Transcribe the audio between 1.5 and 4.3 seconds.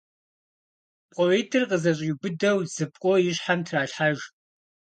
къызэщӀиубыдэу зы пкъо и щхьэм тралъхьэж.